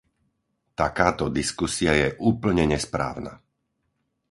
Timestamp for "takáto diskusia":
0.81-1.91